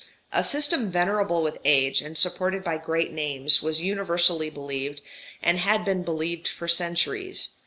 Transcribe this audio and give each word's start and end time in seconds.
A 0.33 0.41
system 0.41 0.89
venerable 0.89 1.43
with 1.43 1.59
age, 1.63 2.01
and 2.01 2.17
supported 2.17 2.63
by 2.63 2.77
great 2.77 3.11
names, 3.11 3.61
was 3.61 3.81
universally 3.81 4.49
believed, 4.49 4.99
and 5.43 5.59
had 5.59 5.85
been 5.85 6.01
believed 6.01 6.47
for 6.47 6.67
centuries. 6.67 7.51